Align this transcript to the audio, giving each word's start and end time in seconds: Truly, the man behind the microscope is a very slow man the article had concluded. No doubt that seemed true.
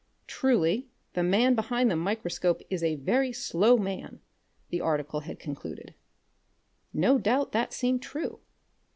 Truly, 0.25 0.87
the 1.13 1.21
man 1.21 1.53
behind 1.53 1.91
the 1.91 1.95
microscope 1.95 2.63
is 2.71 2.83
a 2.83 2.95
very 2.95 3.31
slow 3.31 3.77
man 3.77 4.19
the 4.71 4.81
article 4.81 5.19
had 5.19 5.37
concluded. 5.37 5.93
No 6.91 7.19
doubt 7.19 7.51
that 7.51 7.71
seemed 7.71 8.01
true. 8.01 8.39